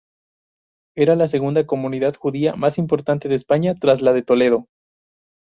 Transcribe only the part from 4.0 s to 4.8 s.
la de Toledo.